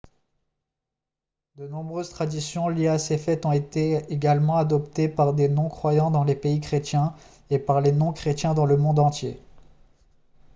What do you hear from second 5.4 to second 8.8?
non-croyants dans les pays chrétiens et par les non-chrétiens dans le